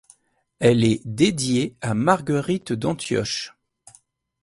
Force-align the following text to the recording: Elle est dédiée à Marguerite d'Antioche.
Elle 0.57 0.83
est 0.83 0.99
dédiée 1.07 1.75
à 1.79 1.93
Marguerite 1.93 2.73
d'Antioche. 2.73 3.53